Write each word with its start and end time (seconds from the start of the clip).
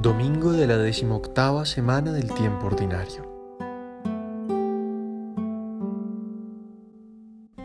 Domingo 0.00 0.52
de 0.52 0.68
la 0.68 0.76
decimoctava 0.76 1.66
semana 1.66 2.12
del 2.12 2.32
tiempo 2.32 2.68
ordinario. 2.68 3.26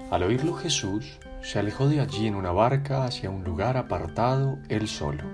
Al 0.10 0.24
oírlo 0.24 0.56
Jesús, 0.56 1.20
se 1.44 1.60
alejó 1.60 1.88
de 1.88 2.00
allí 2.00 2.26
en 2.26 2.34
una 2.34 2.52
barca 2.52 3.06
hacia 3.06 3.30
un 3.30 3.44
lugar 3.44 3.78
apartado 3.78 4.58
él 4.68 4.88
solo. 4.88 5.26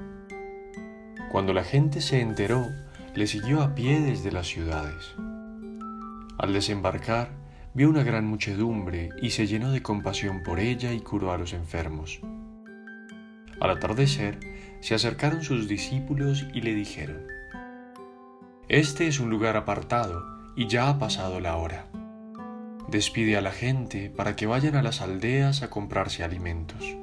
Cuando 1.32 1.54
la 1.54 1.64
gente 1.64 2.02
se 2.02 2.20
enteró, 2.20 2.68
le 3.16 3.28
siguió 3.28 3.62
a 3.62 3.76
pie 3.76 4.02
desde 4.02 4.34
las 4.34 4.48
ciudades. 4.48 5.16
Al 6.38 6.52
desembarcar, 6.52 7.30
vio 7.74 7.90
una 7.90 8.04
gran 8.04 8.26
muchedumbre 8.26 9.12
y 9.22 9.30
se 9.30 9.48
llenó 9.48 9.72
de 9.72 9.82
compasión 9.82 10.44
por 10.44 10.60
ella 10.60 10.92
y 10.92 11.00
curó 11.00 11.32
a 11.32 11.38
los 11.38 11.54
enfermos. 11.54 12.20
Al 13.62 13.70
atardecer, 13.70 14.49
se 14.82 14.96
acercaron 14.96 15.44
sus 15.44 15.68
discípulos 15.68 16.46
y 16.54 16.62
le 16.62 16.74
dijeron, 16.74 17.28
Este 18.68 19.08
es 19.08 19.20
un 19.20 19.30
lugar 19.30 19.58
apartado 19.58 20.24
y 20.56 20.68
ya 20.68 20.90
ha 20.90 21.00
pasado 21.00 21.40
la 21.40 21.58
hora. 21.58 21.88
Despide 22.90 23.38
a 23.38 23.42
la 23.42 23.52
gente 23.52 24.10
para 24.10 24.36
que 24.36 24.48
vayan 24.48 24.76
a 24.76 24.82
las 24.82 25.02
aldeas 25.02 25.62
a 25.62 25.70
comprarse 25.70 26.24
alimentos. 26.24 26.98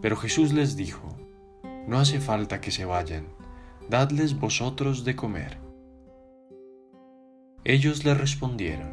Pero 0.00 0.16
Jesús 0.16 0.52
les 0.52 0.76
dijo, 0.76 1.16
No 1.86 1.98
hace 1.98 2.20
falta 2.20 2.60
que 2.60 2.70
se 2.70 2.84
vayan, 2.84 3.26
dadles 3.88 4.38
vosotros 4.38 5.04
de 5.04 5.16
comer. 5.16 5.58
Ellos 7.64 8.04
le 8.04 8.14
respondieron, 8.14 8.92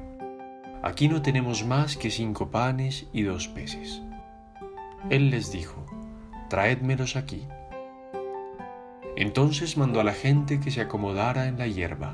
Aquí 0.84 1.08
no 1.08 1.22
tenemos 1.22 1.66
más 1.66 1.96
que 1.96 2.10
cinco 2.10 2.50
panes 2.50 3.06
y 3.14 3.22
dos 3.22 3.48
peces. 3.48 4.02
Él 5.10 5.30
les 5.30 5.52
dijo, 5.52 5.86
traédmelos 6.52 7.16
aquí. 7.16 7.48
Entonces 9.16 9.78
mandó 9.78 10.02
a 10.02 10.04
la 10.04 10.12
gente 10.12 10.60
que 10.60 10.70
se 10.70 10.82
acomodara 10.82 11.48
en 11.48 11.58
la 11.58 11.66
hierba. 11.66 12.14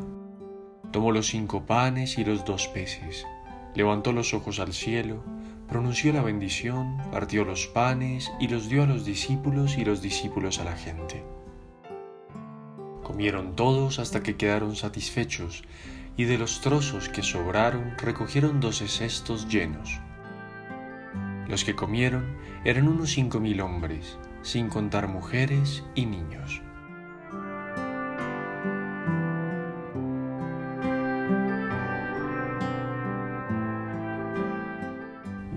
Tomó 0.91 1.11
los 1.11 1.25
cinco 1.25 1.65
panes 1.65 2.19
y 2.19 2.23
los 2.23 2.45
dos 2.45 2.67
peces, 2.67 3.25
levantó 3.73 4.13
los 4.13 4.35
ojos 4.35 4.59
al 4.59 4.73
cielo, 4.73 5.23
pronunció 5.67 6.13
la 6.13 6.21
bendición, 6.21 6.97
partió 7.11 7.45
los 7.45 7.65
panes 7.65 8.31
y 8.39 8.47
los 8.47 8.69
dio 8.69 8.83
a 8.83 8.85
los 8.85 9.05
discípulos 9.05 9.75
y 9.75 9.85
los 9.85 10.03
discípulos 10.03 10.59
a 10.59 10.65
la 10.65 10.75
gente. 10.75 11.23
Comieron 13.01 13.55
todos 13.55 13.97
hasta 13.97 14.21
que 14.21 14.37
quedaron 14.37 14.75
satisfechos, 14.75 15.63
y 16.15 16.25
de 16.25 16.37
los 16.37 16.61
trozos 16.61 17.09
que 17.09 17.23
sobraron 17.23 17.95
recogieron 17.97 18.59
doce 18.59 18.87
cestos 18.87 19.47
llenos. 19.47 19.99
Los 21.47 21.63
que 21.63 21.75
comieron 21.75 22.37
eran 22.65 22.87
unos 22.87 23.09
cinco 23.09 23.39
mil 23.39 23.61
hombres, 23.61 24.19
sin 24.41 24.69
contar 24.69 25.07
mujeres 25.07 25.83
y 25.95 26.05
niños. 26.05 26.61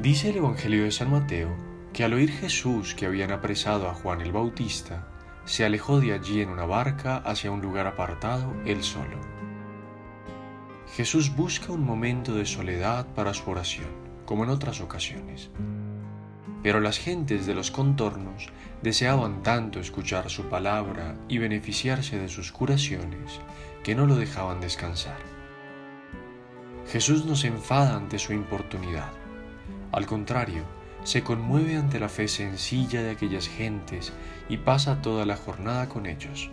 Dice 0.03 0.31
el 0.31 0.39
Evangelio 0.39 0.85
de 0.85 0.93
San 0.93 1.11
Mateo 1.11 1.55
que 1.93 2.05
al 2.05 2.15
oír 2.15 2.31
Jesús 2.31 2.95
que 2.95 3.07
habían 3.07 3.33
apresado 3.33 3.89
a 3.89 3.95
Juan 3.95 4.21
el 4.21 4.33
Bautista, 4.33 5.07
se 5.45 5.65
alejó 5.65 6.01
de 6.01 6.13
allí 6.13 6.41
en 6.41 6.49
una 6.49 6.65
barca 6.65 7.19
hacia 7.19 7.51
un 7.51 7.61
lugar 7.61 7.87
apartado 7.87 8.55
él 8.65 8.83
solo. 8.83 9.21
Jesús 10.95 11.35
busca 11.35 11.73
un 11.73 11.85
momento 11.85 12.35
de 12.35 12.47
soledad 12.47 13.07
para 13.15 13.35
su 13.35 13.51
oración, 13.51 13.89
como 14.25 14.45
en 14.45 14.51
otras 14.51 14.81
ocasiones. 14.81 15.51
Pero 16.63 16.81
las 16.81 16.99
gentes 16.99 17.47
de 17.47 17.55
los 17.55 17.71
contornos 17.71 18.49
deseaban 18.83 19.43
tanto 19.43 19.81
escuchar 19.81 20.29
su 20.29 20.45
palabra 20.45 21.17
y 21.29 21.39
beneficiarse 21.39 22.19
de 22.19 22.29
sus 22.29 22.53
curaciones 22.53 23.41
que 23.83 23.95
no 23.95 24.07
lo 24.07 24.17
dejaban 24.17 24.61
descansar. 24.61 25.19
Jesús 26.91 27.25
no 27.25 27.37
se 27.37 27.47
enfada 27.47 27.97
ante 27.97 28.19
su 28.19 28.33
importunidad. 28.33 29.13
Al 29.93 30.07
contrario, 30.07 30.65
se 31.03 31.23
conmueve 31.23 31.77
ante 31.77 31.99
la 31.99 32.09
fe 32.09 32.29
sencilla 32.29 33.03
de 33.03 33.11
aquellas 33.11 33.49
gentes 33.49 34.13
y 34.49 34.59
pasa 34.59 35.01
toda 35.01 35.25
la 35.25 35.37
jornada 35.37 35.89
con 35.89 36.05
ellos. 36.07 36.51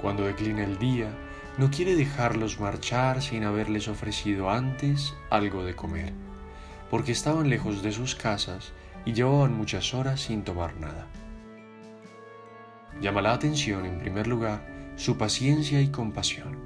Cuando 0.00 0.24
declina 0.24 0.64
el 0.64 0.78
día, 0.78 1.10
no 1.56 1.70
quiere 1.70 1.94
dejarlos 1.94 2.58
marchar 2.58 3.22
sin 3.22 3.44
haberles 3.44 3.86
ofrecido 3.88 4.50
antes 4.50 5.14
algo 5.30 5.64
de 5.64 5.76
comer 5.76 6.12
porque 6.90 7.12
estaban 7.12 7.48
lejos 7.48 7.82
de 7.82 7.92
sus 7.92 8.14
casas 8.14 8.72
y 9.04 9.12
llevaban 9.12 9.56
muchas 9.56 9.94
horas 9.94 10.20
sin 10.20 10.42
tomar 10.42 10.76
nada. 10.76 11.06
Llama 13.00 13.22
la 13.22 13.32
atención, 13.32 13.84
en 13.86 13.98
primer 13.98 14.26
lugar, 14.26 14.66
su 14.96 15.18
paciencia 15.18 15.80
y 15.80 15.88
compasión. 15.88 16.56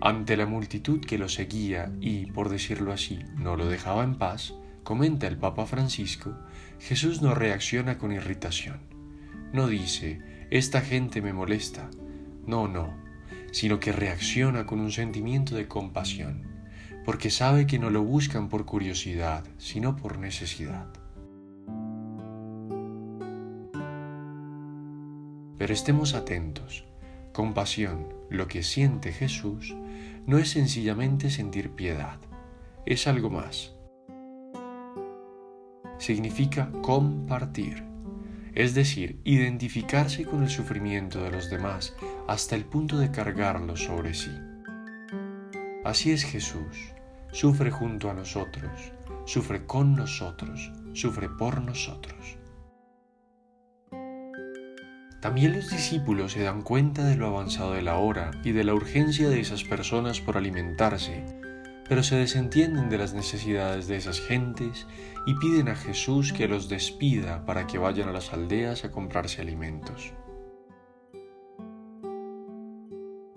Ante 0.00 0.36
la 0.36 0.46
multitud 0.46 1.00
que 1.00 1.18
lo 1.18 1.28
seguía 1.28 1.92
y, 2.00 2.26
por 2.26 2.48
decirlo 2.48 2.92
así, 2.92 3.20
no 3.36 3.56
lo 3.56 3.68
dejaba 3.68 4.02
en 4.02 4.16
paz, 4.16 4.54
comenta 4.82 5.28
el 5.28 5.36
Papa 5.36 5.66
Francisco, 5.66 6.36
Jesús 6.80 7.22
no 7.22 7.34
reacciona 7.34 7.98
con 7.98 8.10
irritación. 8.10 8.80
No 9.52 9.68
dice, 9.68 10.20
esta 10.50 10.80
gente 10.80 11.22
me 11.22 11.32
molesta. 11.32 11.88
No, 12.46 12.66
no, 12.66 12.96
sino 13.52 13.78
que 13.78 13.92
reacciona 13.92 14.66
con 14.66 14.80
un 14.80 14.90
sentimiento 14.90 15.54
de 15.54 15.68
compasión 15.68 16.51
porque 17.04 17.30
sabe 17.30 17.66
que 17.66 17.78
no 17.78 17.90
lo 17.90 18.02
buscan 18.02 18.48
por 18.48 18.64
curiosidad, 18.64 19.44
sino 19.58 19.96
por 19.96 20.18
necesidad. 20.18 20.86
Pero 25.58 25.74
estemos 25.74 26.14
atentos. 26.14 26.84
Compasión, 27.32 28.08
lo 28.30 28.46
que 28.46 28.62
siente 28.62 29.12
Jesús, 29.12 29.74
no 30.26 30.38
es 30.38 30.50
sencillamente 30.50 31.30
sentir 31.30 31.70
piedad, 31.70 32.18
es 32.84 33.06
algo 33.06 33.30
más. 33.30 33.74
Significa 35.98 36.70
compartir, 36.82 37.84
es 38.54 38.74
decir, 38.74 39.20
identificarse 39.24 40.24
con 40.24 40.42
el 40.42 40.50
sufrimiento 40.50 41.22
de 41.22 41.30
los 41.30 41.48
demás 41.48 41.94
hasta 42.28 42.54
el 42.54 42.64
punto 42.64 42.98
de 42.98 43.10
cargarlo 43.10 43.76
sobre 43.76 44.14
sí. 44.14 44.30
Así 45.84 46.12
es 46.12 46.24
Jesús, 46.24 46.92
sufre 47.32 47.72
junto 47.72 48.08
a 48.08 48.14
nosotros, 48.14 48.92
sufre 49.24 49.66
con 49.66 49.96
nosotros, 49.96 50.70
sufre 50.92 51.28
por 51.28 51.60
nosotros. 51.60 52.38
También 55.20 55.54
los 55.54 55.70
discípulos 55.70 56.32
se 56.32 56.42
dan 56.42 56.62
cuenta 56.62 57.04
de 57.04 57.16
lo 57.16 57.26
avanzado 57.26 57.72
de 57.72 57.82
la 57.82 57.96
hora 57.96 58.30
y 58.44 58.52
de 58.52 58.62
la 58.62 58.74
urgencia 58.74 59.28
de 59.28 59.40
esas 59.40 59.64
personas 59.64 60.20
por 60.20 60.36
alimentarse, 60.36 61.24
pero 61.88 62.04
se 62.04 62.14
desentienden 62.14 62.88
de 62.88 62.98
las 62.98 63.12
necesidades 63.12 63.88
de 63.88 63.96
esas 63.96 64.20
gentes 64.20 64.86
y 65.26 65.34
piden 65.34 65.68
a 65.68 65.74
Jesús 65.74 66.32
que 66.32 66.46
los 66.46 66.68
despida 66.68 67.44
para 67.44 67.66
que 67.66 67.78
vayan 67.78 68.08
a 68.08 68.12
las 68.12 68.32
aldeas 68.32 68.84
a 68.84 68.92
comprarse 68.92 69.42
alimentos. 69.42 70.12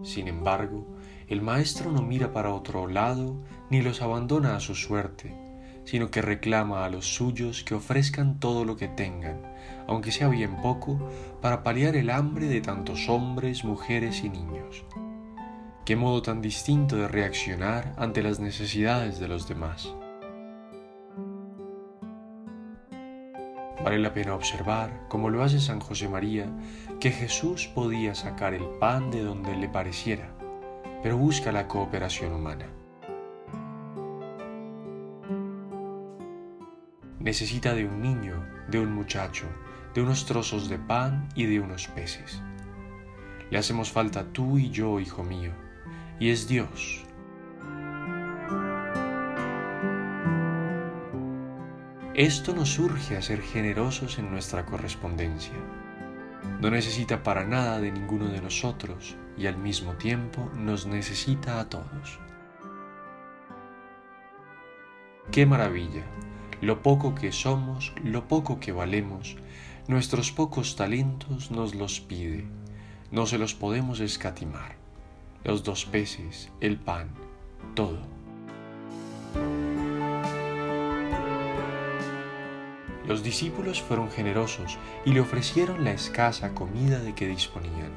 Sin 0.05 0.27
embargo, 0.27 0.85
el 1.27 1.41
Maestro 1.41 1.91
no 1.91 2.03
mira 2.03 2.31
para 2.31 2.53
otro 2.53 2.87
lado 2.87 3.43
ni 3.71 3.81
los 3.81 4.03
abandona 4.03 4.55
a 4.55 4.59
su 4.59 4.75
suerte, 4.75 5.35
sino 5.83 6.11
que 6.11 6.21
reclama 6.21 6.85
a 6.85 6.89
los 6.89 7.07
suyos 7.07 7.63
que 7.63 7.73
ofrezcan 7.73 8.39
todo 8.39 8.65
lo 8.65 8.77
que 8.77 8.87
tengan, 8.87 9.41
aunque 9.87 10.11
sea 10.11 10.27
bien 10.27 10.61
poco, 10.61 11.09
para 11.41 11.63
paliar 11.63 11.95
el 11.95 12.11
hambre 12.11 12.45
de 12.45 12.61
tantos 12.61 13.09
hombres, 13.09 13.65
mujeres 13.65 14.23
y 14.23 14.29
niños. 14.29 14.85
Qué 15.85 15.95
modo 15.95 16.21
tan 16.21 16.39
distinto 16.39 16.97
de 16.97 17.07
reaccionar 17.07 17.95
ante 17.97 18.21
las 18.21 18.39
necesidades 18.39 19.19
de 19.19 19.27
los 19.27 19.47
demás. 19.47 19.95
Vale 23.85 23.99
la 23.99 24.15
pena 24.15 24.33
observar, 24.33 25.05
como 25.07 25.29
lo 25.29 25.43
hace 25.43 25.59
San 25.59 25.79
José 25.79 26.09
María, 26.09 26.47
que 26.99 27.11
Jesús 27.11 27.67
podía 27.67 28.15
sacar 28.15 28.55
el 28.55 28.63
pan 28.79 29.11
de 29.11 29.21
donde 29.21 29.55
le 29.55 29.69
pareciera, 29.69 30.35
pero 31.03 31.19
busca 31.19 31.51
la 31.51 31.67
cooperación 31.67 32.33
humana. 32.33 32.65
Necesita 37.19 37.75
de 37.75 37.85
un 37.85 38.01
niño, 38.01 38.43
de 38.71 38.79
un 38.79 38.91
muchacho, 38.91 39.45
de 39.93 40.01
unos 40.01 40.25
trozos 40.25 40.67
de 40.67 40.79
pan 40.79 41.29
y 41.35 41.45
de 41.45 41.59
unos 41.59 41.87
peces. 41.89 42.41
Le 43.51 43.59
hacemos 43.59 43.91
falta 43.91 44.33
tú 44.33 44.57
y 44.57 44.71
yo, 44.71 44.99
hijo 44.99 45.23
mío, 45.23 45.51
y 46.19 46.31
es 46.31 46.47
Dios 46.47 47.05
Esto 52.15 52.55
nos 52.55 52.79
urge 52.79 53.17
a 53.17 53.21
ser 53.21 53.41
generosos 53.41 54.19
en 54.19 54.31
nuestra 54.31 54.65
correspondencia. 54.65 55.51
No 56.61 56.69
necesita 56.71 57.23
para 57.23 57.43
nada 57.43 57.81
de 57.81 57.91
ninguno 57.91 58.29
de 58.29 58.41
nosotros 58.41 59.17
y 59.37 59.47
al 59.47 59.57
mismo 59.57 59.95
tiempo 59.95 60.49
nos 60.55 60.85
necesita 60.85 61.59
a 61.59 61.67
todos. 61.67 62.21
¡Qué 65.29 65.45
maravilla! 65.45 66.05
Lo 66.61 66.81
poco 66.81 67.15
que 67.15 67.33
somos, 67.33 67.91
lo 68.01 68.29
poco 68.29 68.61
que 68.61 68.71
valemos, 68.71 69.35
nuestros 69.89 70.31
pocos 70.31 70.77
talentos 70.77 71.51
nos 71.51 71.75
los 71.75 71.99
pide, 71.99 72.45
no 73.11 73.25
se 73.25 73.37
los 73.37 73.53
podemos 73.55 73.99
escatimar. 73.99 74.77
Los 75.43 75.65
dos 75.65 75.83
peces, 75.83 76.49
el 76.61 76.77
pan, 76.77 77.09
todo. 77.73 78.14
Los 83.07 83.21
discípulos 83.21 83.81
fueron 83.81 84.09
generosos 84.09 84.79
y 85.05 85.13
le 85.13 85.21
ofrecieron 85.21 85.83
la 85.83 85.91
escasa 85.91 86.53
comida 86.53 86.99
de 86.99 87.13
que 87.13 87.27
disponían. 87.27 87.91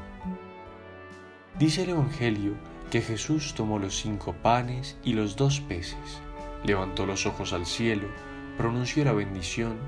Dice 1.58 1.84
el 1.84 1.90
Evangelio 1.90 2.52
que 2.90 3.00
Jesús 3.00 3.54
tomó 3.54 3.78
los 3.78 3.96
cinco 3.96 4.34
panes 4.34 4.98
y 5.02 5.14
los 5.14 5.36
dos 5.36 5.60
peces, 5.60 6.20
levantó 6.62 7.06
los 7.06 7.26
ojos 7.26 7.52
al 7.52 7.64
cielo, 7.64 8.08
pronunció 8.58 9.04
la 9.04 9.12
bendición, 9.12 9.78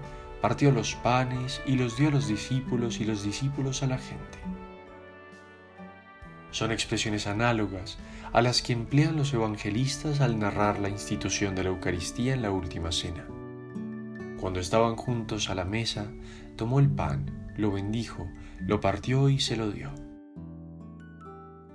partió 0.40 0.72
los 0.72 0.94
panes 0.94 1.60
y 1.66 1.76
los 1.76 1.96
dio 1.96 2.08
a 2.08 2.12
los 2.12 2.26
discípulos 2.26 2.98
y 3.00 3.04
los 3.04 3.22
discípulos 3.22 3.82
a 3.82 3.88
la 3.88 3.98
gente. 3.98 4.38
Son 6.50 6.72
expresiones 6.72 7.26
análogas 7.26 7.98
a 8.32 8.40
las 8.42 8.62
que 8.62 8.72
emplean 8.72 9.16
los 9.16 9.34
evangelistas 9.34 10.20
al 10.20 10.38
narrar 10.38 10.78
la 10.78 10.88
institución 10.88 11.54
de 11.54 11.64
la 11.64 11.68
Eucaristía 11.68 12.34
en 12.34 12.42
la 12.42 12.50
última 12.50 12.90
cena. 12.90 13.26
Cuando 14.40 14.58
estaban 14.58 14.96
juntos 14.96 15.50
a 15.50 15.54
la 15.54 15.66
mesa, 15.66 16.10
tomó 16.56 16.80
el 16.80 16.88
pan, 16.88 17.52
lo 17.58 17.70
bendijo, 17.70 18.26
lo 18.60 18.80
partió 18.80 19.28
y 19.28 19.38
se 19.38 19.54
lo 19.54 19.70
dio. 19.70 19.90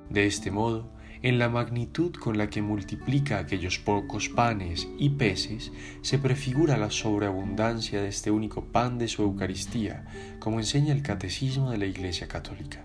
De 0.09 0.25
este 0.25 0.49
modo, 0.49 0.91
en 1.21 1.37
la 1.37 1.47
magnitud 1.47 2.13
con 2.13 2.39
la 2.39 2.49
que 2.49 2.63
multiplica 2.63 3.37
aquellos 3.37 3.77
pocos 3.77 4.29
panes 4.29 4.87
y 4.97 5.09
peces, 5.11 5.71
se 6.01 6.17
prefigura 6.17 6.75
la 6.75 6.89
sobreabundancia 6.89 8.01
de 8.01 8.07
este 8.07 8.31
único 8.31 8.65
pan 8.65 8.97
de 8.97 9.07
su 9.07 9.21
Eucaristía, 9.21 10.05
como 10.39 10.59
enseña 10.59 10.91
el 10.91 11.03
Catecismo 11.03 11.69
de 11.69 11.77
la 11.77 11.85
Iglesia 11.85 12.27
Católica. 12.27 12.83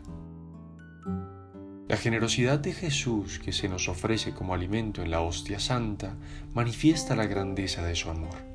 La 1.88 1.96
generosidad 1.96 2.58
de 2.58 2.74
Jesús 2.74 3.38
que 3.38 3.52
se 3.52 3.68
nos 3.68 3.88
ofrece 3.88 4.32
como 4.32 4.52
alimento 4.52 5.02
en 5.02 5.10
la 5.10 5.22
hostia 5.22 5.58
santa 5.58 6.16
manifiesta 6.52 7.16
la 7.16 7.26
grandeza 7.26 7.82
de 7.82 7.96
su 7.96 8.10
amor 8.10 8.49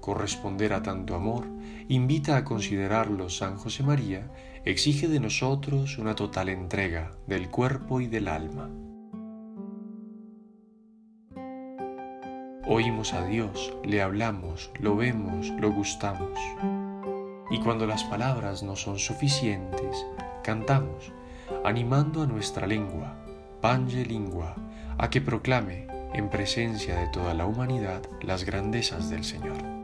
corresponder 0.00 0.72
a 0.72 0.82
tanto 0.82 1.14
amor, 1.14 1.46
invita 1.88 2.36
a 2.36 2.44
considerarlo 2.44 3.28
San 3.28 3.56
José 3.56 3.82
María, 3.82 4.30
exige 4.64 5.08
de 5.08 5.20
nosotros 5.20 5.98
una 5.98 6.14
total 6.14 6.48
entrega 6.48 7.12
del 7.26 7.50
cuerpo 7.50 8.00
y 8.00 8.06
del 8.06 8.28
alma. 8.28 8.70
Oímos 12.66 13.14
a 13.14 13.26
Dios, 13.26 13.74
le 13.84 14.00
hablamos, 14.00 14.70
lo 14.78 14.94
vemos, 14.94 15.50
lo 15.58 15.72
gustamos. 15.72 16.38
Y 17.50 17.58
cuando 17.60 17.84
las 17.86 18.04
palabras 18.04 18.62
no 18.62 18.76
son 18.76 18.98
suficientes, 18.98 20.06
cantamos, 20.44 21.12
animando 21.64 22.22
a 22.22 22.26
nuestra 22.26 22.68
lengua, 22.68 23.16
pange 23.60 24.04
lingua, 24.04 24.54
a 24.98 25.10
que 25.10 25.20
proclame, 25.20 25.88
en 26.14 26.28
presencia 26.28 26.96
de 26.96 27.08
toda 27.08 27.34
la 27.34 27.46
humanidad, 27.46 28.02
las 28.22 28.44
grandezas 28.44 29.10
del 29.10 29.24
Señor. 29.24 29.79